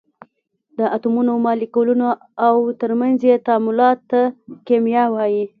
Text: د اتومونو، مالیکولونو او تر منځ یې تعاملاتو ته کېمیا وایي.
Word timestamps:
د 0.77 0.79
اتومونو، 0.95 1.31
مالیکولونو 1.45 2.07
او 2.47 2.55
تر 2.81 2.91
منځ 2.99 3.17
یې 3.29 3.35
تعاملاتو 3.45 4.05
ته 4.09 4.21
کېمیا 4.67 5.03
وایي. 5.13 5.43